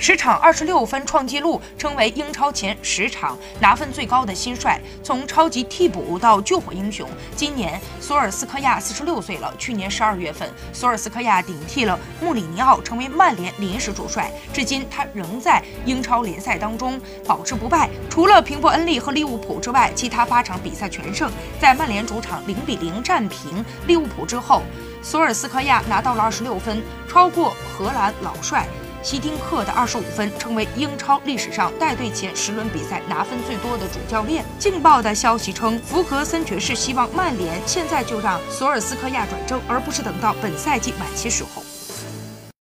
[0.00, 4.80] 十场二十六分创纪录，成为英超前十场拿分最高的新帅。
[5.02, 9.52] 从超级替补到救火英雄，今年索尔斯克亚四十六岁了。
[9.58, 14.30] 去年十二月份，索尔斯克亚顶替了穆里尼奥，成为曼联临时主帅。
[14.52, 17.90] 至今，他仍在英超联赛当中保持不败。
[18.08, 21.28] 除了平波恩利和利物浦之外，其他八场比赛全胜。
[21.60, 24.62] 在曼联主场零比零战平利物浦之后，
[25.02, 28.64] 索尔斯克亚拿到了二十六分，超过荷兰老帅。
[29.02, 34.44] 希丁克的二十五分，成为英超历史上带队前十轮比赛拿分最多的主教练。
[34.58, 41.62] 劲爆的消息称，福格森爵士希望曼联现在就让索尔斯克亚转正，而不是等到本赛季晚些时候。